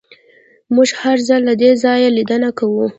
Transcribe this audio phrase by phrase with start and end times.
[0.75, 2.83] موږ هر ځل له دې ځایه لیدنه کوو